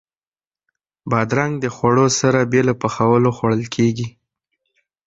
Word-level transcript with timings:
بادرنګ 1.09 1.53
د 1.59 1.65
خوړو 1.75 2.07
سره 2.19 2.39
بې 2.51 2.61
له 2.67 2.73
پخولو 2.81 3.29
خوړل 3.37 3.63
کېږي. 3.75 4.07